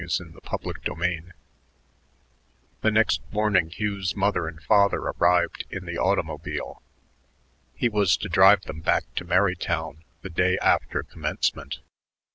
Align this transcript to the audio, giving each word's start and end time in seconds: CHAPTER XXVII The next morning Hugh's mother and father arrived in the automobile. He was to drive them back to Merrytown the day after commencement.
CHAPTER 0.03 0.71
XXVII 0.83 1.31
The 2.81 2.89
next 2.89 3.21
morning 3.31 3.69
Hugh's 3.69 4.15
mother 4.15 4.47
and 4.47 4.59
father 4.59 4.97
arrived 4.97 5.65
in 5.69 5.85
the 5.85 5.99
automobile. 5.99 6.81
He 7.75 7.87
was 7.87 8.17
to 8.17 8.27
drive 8.27 8.61
them 8.63 8.79
back 8.79 9.03
to 9.17 9.23
Merrytown 9.25 10.03
the 10.23 10.31
day 10.31 10.57
after 10.57 11.03
commencement. 11.03 11.81